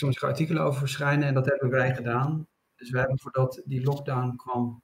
[0.00, 2.48] maar zeggen, artikelen over verschijnen en dat hebben wij gedaan.
[2.76, 4.82] Dus we hebben voordat die lockdown kwam,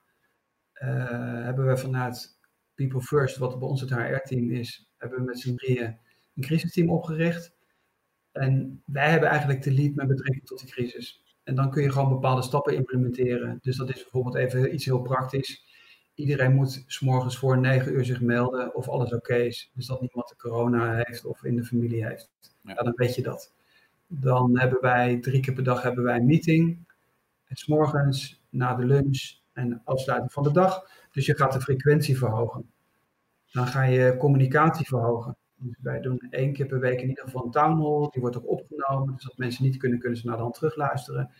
[0.72, 2.38] hebben we vanuit
[2.74, 5.98] People First, wat bij ons het HR-team is, hebben we met z'n drieën
[6.34, 7.52] een crisisteam opgericht.
[8.32, 11.22] En wij hebben eigenlijk de lead met betrekking tot die crisis.
[11.44, 13.58] En dan kun je gewoon bepaalde stappen implementeren.
[13.62, 15.64] Dus dat is bijvoorbeeld even iets heel praktisch.
[16.14, 19.70] Iedereen moet s'morgens voor 9 uur zich melden of alles oké is.
[19.74, 22.30] Dus dat niemand de corona heeft of in de familie heeft.
[22.40, 22.50] Ja.
[22.74, 22.82] Ja.
[22.82, 23.52] dan weet je dat.
[24.06, 26.78] Dan hebben wij drie keer per dag hebben wij een meeting.
[27.48, 30.86] S morgens, na de lunch en afsluiting van de dag.
[31.12, 32.70] Dus je gaat de frequentie verhogen.
[33.52, 35.36] Dan ga je communicatie verhogen.
[35.62, 38.08] Dus wij doen één keer per week in ieder geval een town hall.
[38.10, 39.14] Die wordt ook opgenomen.
[39.14, 41.30] Dus als mensen niet kunnen, kunnen ze naar de hand terugluisteren.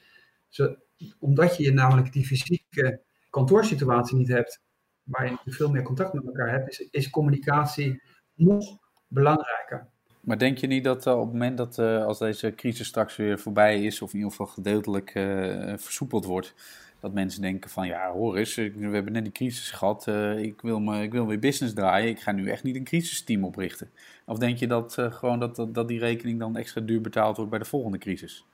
[1.18, 4.60] Omdat je namelijk die fysieke kantoorsituatie niet hebt,
[5.02, 8.02] waar je veel meer contact met elkaar hebt, is, is communicatie
[8.34, 9.90] nog belangrijker.
[10.20, 13.16] Maar denk je niet dat uh, op het moment dat uh, als deze crisis straks
[13.16, 16.54] weer voorbij is, of in ieder geval gedeeltelijk uh, versoepeld wordt,
[17.02, 20.80] dat mensen denken van ja, hoor eens, we hebben net die crisis gehad, ik, wil
[20.80, 23.90] me, ik wil weer business draaien, ik ga nu echt niet een crisisteam oprichten.
[24.26, 27.50] Of denk je dat gewoon dat, dat, dat die rekening dan extra duur betaald wordt
[27.50, 28.46] bij de volgende crisis?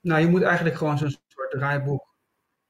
[0.00, 2.14] Nou, je moet eigenlijk gewoon zo'n soort draaiboek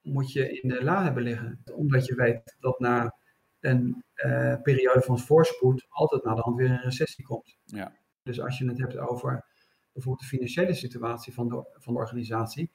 [0.02, 1.62] moet je in de la hebben liggen.
[1.74, 3.14] Omdat je weet dat na
[3.60, 7.58] een uh, periode van voorspoed altijd naar de hand weer een recessie komt.
[7.64, 7.92] Ja.
[8.22, 9.44] Dus als je het hebt over
[9.92, 12.70] bijvoorbeeld de financiële situatie van de, van de organisatie,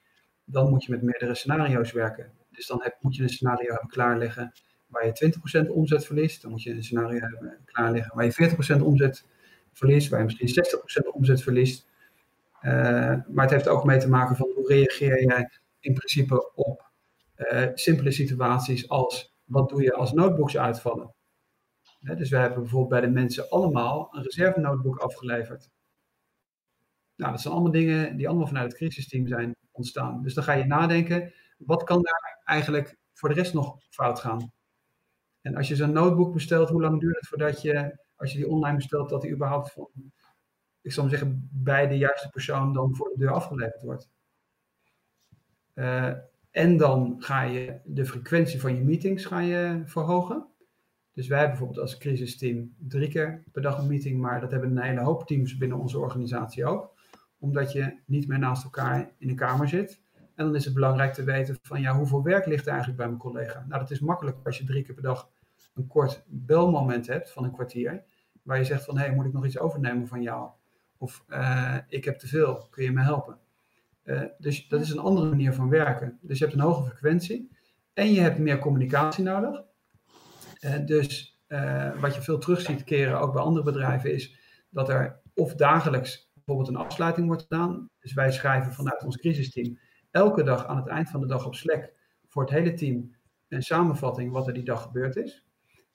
[0.46, 2.32] dan moet je met meerdere scenario's werken.
[2.50, 4.52] Dus dan heb, moet je een scenario hebben klaarleggen
[4.86, 6.42] waar je 20% omzet verliest.
[6.42, 9.24] Dan moet je een scenario hebben klaarleggen waar je 40% omzet
[9.72, 10.64] verliest, waar je misschien
[11.08, 11.86] 60% omzet verliest.
[12.62, 12.72] Uh,
[13.28, 16.90] maar het heeft ook mee te maken van hoe reageer jij in principe op
[17.36, 21.14] uh, simpele situaties als wat doe je als notebooks uitvallen.
[22.00, 25.70] dus we hebben bijvoorbeeld bij de mensen allemaal een reserve notebook afgeleverd.
[27.16, 30.22] Nou, dat zijn allemaal dingen die allemaal vanuit het crisisteam zijn ontstaan.
[30.22, 34.52] Dus dan ga je nadenken, wat kan daar eigenlijk voor de rest nog fout gaan?
[35.40, 38.48] En als je zo'n notebook bestelt, hoe lang duurt het voordat je, als je die
[38.48, 39.88] online bestelt, dat die überhaupt van,
[40.80, 44.10] ik zal maar zeggen, bij de juiste persoon dan voor de deur afgeleverd wordt?
[45.74, 46.12] Uh,
[46.50, 50.46] en dan ga je de frequentie van je meetings ga je verhogen.
[51.12, 54.82] Dus wij bijvoorbeeld als crisisteam drie keer per dag een meeting, maar dat hebben een
[54.82, 56.95] hele hoop teams binnen onze organisatie ook.
[57.38, 60.00] Omdat je niet meer naast elkaar in een kamer zit.
[60.34, 63.06] En dan is het belangrijk te weten van ja, hoeveel werk ligt er eigenlijk bij
[63.06, 63.64] mijn collega?
[63.68, 65.30] Nou, dat is makkelijk als je drie keer per dag
[65.74, 68.04] een kort belmoment hebt van een kwartier.
[68.42, 70.50] Waar je zegt van hé, hey, moet ik nog iets overnemen van jou?
[70.98, 73.38] Of uh, ik heb te veel, kun je me helpen?
[74.04, 76.18] Uh, dus dat is een andere manier van werken.
[76.20, 77.50] Dus je hebt een hoge frequentie
[77.92, 79.62] en je hebt meer communicatie nodig.
[80.60, 81.38] Uh, dus
[82.00, 84.38] wat je veel terug ziet keren, ook bij andere bedrijven, is
[84.70, 87.90] dat er of dagelijks bijvoorbeeld een afsluiting wordt gedaan.
[88.00, 89.78] Dus wij schrijven vanuit ons crisisteam
[90.10, 91.92] elke dag aan het eind van de dag op Slack
[92.28, 93.14] voor het hele team
[93.48, 95.44] een samenvatting wat er die dag gebeurd is.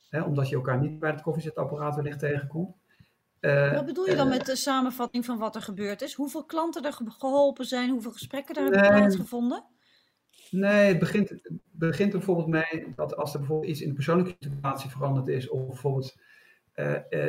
[0.09, 2.75] Hè, omdat je elkaar niet bij het koffiezetapparaat wellicht tegenkomt.
[3.41, 6.13] Uh, wat bedoel je dan uh, met de samenvatting van wat er gebeurd is?
[6.13, 7.89] Hoeveel klanten er geholpen zijn?
[7.89, 9.63] Hoeveel gesprekken er hebben plaatsgevonden?
[10.49, 14.35] Nee, het begint, het begint bijvoorbeeld mee dat als er bijvoorbeeld iets in de persoonlijke
[14.39, 16.15] situatie veranderd is, of bijvoorbeeld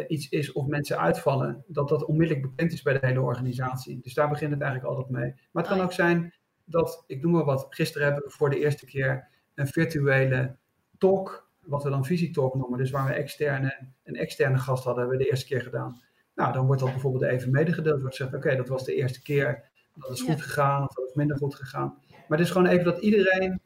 [0.08, 4.00] iets is of mensen uitvallen, dat dat onmiddellijk bekend is bij de hele organisatie.
[4.02, 5.34] Dus daar begint het eigenlijk altijd mee.
[5.50, 8.50] Maar het kan oh, ook zijn dat, ik noem maar wat, gisteren hebben we voor
[8.50, 10.56] de eerste keer een virtuele
[10.98, 15.18] talk wat we dan visietalk noemen, dus waar we externe, een externe gast hadden, hebben
[15.18, 16.02] we de eerste keer gedaan.
[16.34, 18.00] Nou, dan wordt dat bijvoorbeeld even medegedeeld.
[18.00, 21.14] Wordt gezegd, oké, dat was de eerste keer, dat is goed gegaan of dat is
[21.14, 21.98] minder goed gegaan.
[22.08, 23.60] Maar het is gewoon even dat iedereen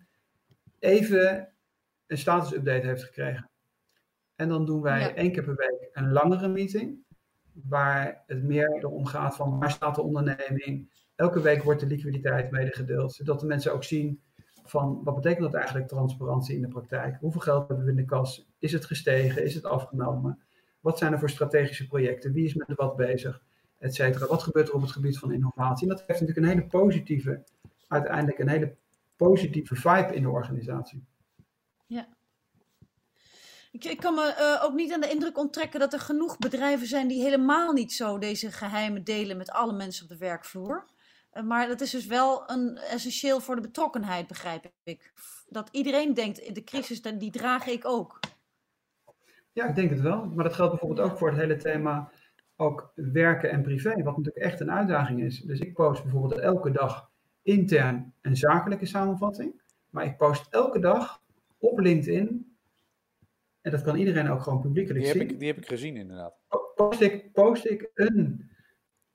[0.78, 1.48] even
[2.06, 3.48] een status-update heeft gekregen.
[4.37, 5.14] En dan doen wij ja.
[5.14, 7.05] één keer per week een langere meeting,
[7.53, 11.05] waar het meer erom gaat van waar staat de onderneming.
[11.14, 14.20] Elke week wordt de liquiditeit medegedeeld, zodat de mensen ook zien
[14.64, 17.16] van wat betekent dat eigenlijk transparantie in de praktijk?
[17.20, 18.49] Hoeveel geld hebben we in de kas?
[18.59, 19.44] Is het gestegen?
[19.44, 20.38] Is het afgenomen?
[20.81, 22.33] Wat zijn er voor strategische projecten?
[22.33, 23.42] Wie is met wat bezig?
[23.79, 24.27] Etcetera.
[24.27, 25.88] Wat gebeurt er op het gebied van innovatie?
[25.88, 27.44] En dat heeft natuurlijk een hele positieve,
[27.88, 28.77] uiteindelijk een hele
[29.16, 31.05] positieve vibe in de organisatie.
[31.87, 32.15] Ja.
[33.76, 36.86] Ik, ik kan me uh, ook niet aan de indruk onttrekken dat er genoeg bedrijven
[36.86, 40.84] zijn die helemaal niet zo deze geheimen delen met alle mensen op de werkvloer.
[41.44, 45.12] Maar dat is dus wel een, essentieel voor de betrokkenheid, begrijp ik.
[45.48, 48.20] Dat iedereen denkt, de crisis, die draag ik ook.
[49.52, 50.24] Ja, ik denk het wel.
[50.24, 52.10] Maar dat geldt bijvoorbeeld ook voor het hele thema
[52.56, 55.40] ook werken en privé, wat natuurlijk echt een uitdaging is.
[55.40, 57.10] Dus ik post bijvoorbeeld elke dag
[57.42, 59.62] intern een zakelijke samenvatting.
[59.90, 61.22] Maar ik post elke dag
[61.58, 62.55] op LinkedIn,
[63.66, 65.31] en dat kan iedereen ook gewoon publiekelijk die heb zien.
[65.31, 66.35] Ik, die heb ik gezien inderdaad.
[66.74, 68.50] Post ik, post ik een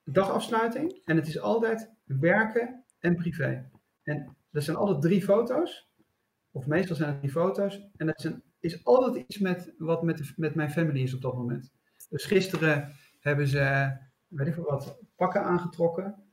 [0.04, 3.70] dagafsluiting en het is altijd werken en privé.
[4.04, 5.90] En dat zijn altijd drie foto's,
[6.52, 10.34] of meestal zijn het drie foto's, en dat is, altijd iets met wat met, de,
[10.36, 11.72] met mijn family is op dat moment.
[12.10, 13.92] Dus gisteren hebben ze,
[14.28, 16.24] weet ik veel wat, pakken aangetrokken,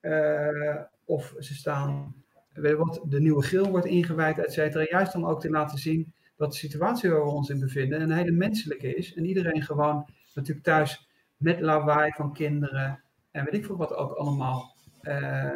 [0.00, 2.14] uh, of ze staan,
[2.52, 4.84] weet je wat, de nieuwe grill wordt ingewijd, et cetera.
[4.84, 8.10] Juist om ook te laten zien dat de situatie waar we ons in bevinden een
[8.10, 9.14] hele menselijke is.
[9.14, 14.12] En iedereen gewoon natuurlijk thuis met lawaai van kinderen en weet ik veel wat ook
[14.12, 15.50] allemaal uh,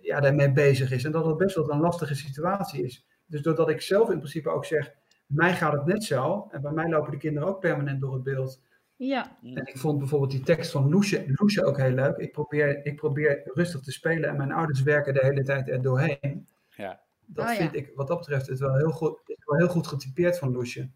[0.00, 1.04] ja, daarmee bezig is.
[1.04, 3.06] En dat het best wel een lastige situatie is.
[3.26, 4.92] Dus doordat ik zelf in principe ook zeg,
[5.26, 6.48] mij gaat het net zo.
[6.50, 8.60] En bij mij lopen de kinderen ook permanent door het beeld.
[8.96, 9.38] Ja.
[9.42, 12.16] En ik vond bijvoorbeeld die tekst van Loesje, Loesje ook heel leuk.
[12.16, 15.82] Ik probeer, ik probeer rustig te spelen en mijn ouders werken de hele tijd er
[15.82, 16.46] doorheen.
[16.76, 17.00] Ja.
[17.26, 17.58] Dat Oh, ja.
[17.58, 20.88] vind ik, wat dat betreft, het wel heel goed, wel heel goed getypeerd van Loesje.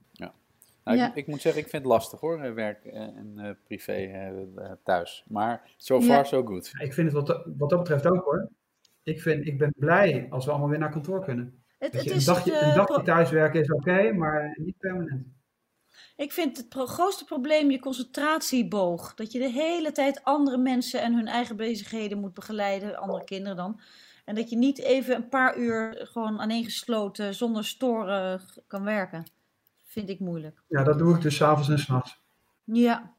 [0.84, 1.08] Nou, Ja.
[1.08, 4.32] ik, ik moet zeggen, ik vind het lastig hoor, eh, werk eh, en eh, privé
[4.84, 5.24] thuis.
[5.28, 6.02] Maar so Ja.
[6.04, 6.72] far so good.
[6.78, 8.48] Ik vind het wat, dat- wat dat betreft ook hoor.
[9.02, 11.62] Ik, vind, ik ben blij als we allemaal weer naar kantoor kunnen.
[11.78, 15.26] Het, Weet het je, is een, dagje, een thuiswerken is oké, maar niet permanent.
[16.16, 19.14] Ik vind het pro- grootste probleem je concentratieboog.
[19.14, 23.56] Dat je de hele tijd andere mensen en hun eigen bezigheden moet begeleiden, andere kinderen
[23.56, 23.80] dan.
[24.32, 29.24] En dat je niet even een paar uur gewoon aaneengesloten zonder storen kan werken.
[29.84, 30.62] Vind ik moeilijk.
[30.68, 32.20] Ja, dat doe ik dus s'avonds en s'nachts.
[32.64, 33.14] Ja.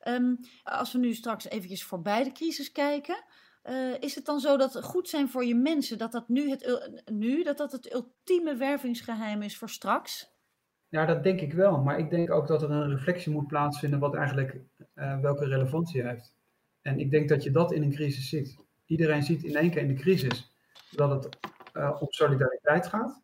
[0.00, 3.24] Ehm, als we nu straks eventjes voorbij de crisis kijken.
[3.62, 6.50] eh, is het dan zo dat het goed zijn voor je mensen, dat dat nu
[6.50, 10.30] het, nu, dat dat het ultieme wervingsgeheim is voor straks?
[10.88, 11.78] Ja, dat denk ik wel.
[11.82, 14.60] Maar ik denk ook dat er een reflectie moet plaatsvinden wat eigenlijk
[14.94, 16.34] eh, welke relevantie heeft.
[16.82, 18.56] En ik denk dat je dat in een crisis ziet.
[18.86, 20.54] Iedereen ziet in één keer in de crisis
[20.96, 21.38] dat het
[21.72, 23.22] eh, om solidariteit gaat.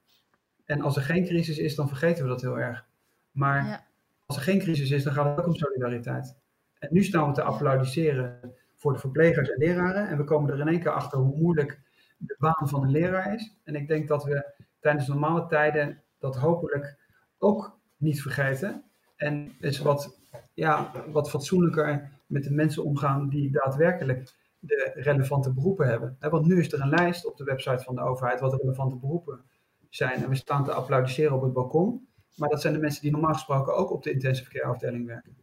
[0.64, 2.84] En als er geen crisis is, dan vergeten we dat heel erg.
[3.30, 3.84] Maar Ja.
[4.26, 6.36] als er geen crisis is, dan gaat het ook om solidariteit.
[6.78, 10.08] En nu staan we te applaudisseren voor de verplegers en leraren.
[10.08, 11.80] En we komen er in één keer achter hoe moeilijk
[12.16, 13.56] de baan van een leraar is.
[13.64, 16.96] En ik denk dat we tijdens normale tijden dat hopelijk
[17.38, 18.84] ook niet vergeten.
[19.16, 20.18] En eens wat,
[20.54, 24.32] ja, wat fatsoenlijker met de mensen omgaan die daadwerkelijk
[24.64, 26.16] de relevante beroepen hebben.
[26.20, 29.44] Want nu is er een lijst op de website van de overheid wat relevante beroepen
[29.88, 30.22] zijn.
[30.22, 32.08] En we staan te applaudisseren op het balkon.
[32.36, 35.36] Maar dat zijn de mensen die normaal gesproken ook op de intensive care afdeling werken.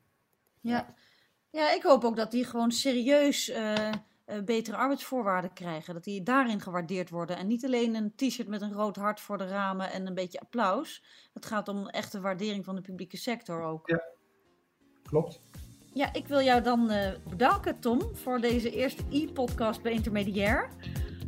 [0.62, 0.96] Ja.
[1.50, 3.94] ja, ik hoop ook dat die gewoon serieus eh, eh,
[4.46, 5.94] betere arbeidsvoorwaarden krijgen.
[5.94, 7.38] Dat die daarin gewaardeerd worden.
[7.38, 10.40] En niet alleen een t-shirt met een rood hart voor de ramen en een beetje
[10.40, 11.04] applaus.
[11.34, 13.90] Het gaat om echte waardering van de publieke sector ook.
[13.90, 14.04] Ja.
[15.04, 15.42] Klopt.
[16.00, 20.70] Ja, ik wil jou dan eh, bedanken, Tom, voor deze eerste e-podcast bij Intermediair.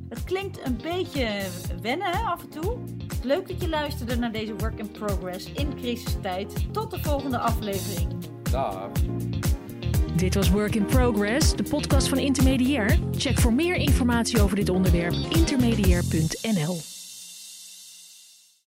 [0.10, 1.42] Het klinkt een beetje
[1.82, 2.78] wennen hè, af en toe.
[3.24, 6.74] Leuk dat je luisterde naar deze work in progress in crisistijd.
[6.74, 8.08] Tot de volgende aflevering.
[8.52, 8.90] Dag.
[10.16, 13.00] Dit was Work in Progress, de podcast van Intermediair.
[13.12, 17.01] Check voor meer informatie over dit onderwerp intermediair.nl.